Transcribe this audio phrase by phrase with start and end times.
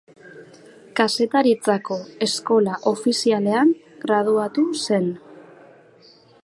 [0.99, 1.97] Kazetaritzako
[2.27, 3.77] Eskola Ofizialean
[4.07, 5.11] graduatu zen.